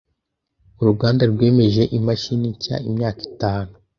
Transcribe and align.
Uruganda 0.81 1.23
rwemeje 1.31 1.83
imashini 1.97 2.47
nshya 2.55 2.75
imyaka 2.89 3.21
itanu 3.31 3.73